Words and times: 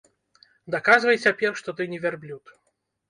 Даказвай 0.75 1.21
цяпер, 1.27 1.51
што 1.63 1.77
ты 1.81 1.87
не 1.93 1.99
вярблюд. 2.07 2.43